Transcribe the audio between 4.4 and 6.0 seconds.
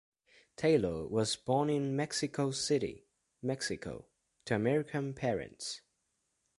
to American parents.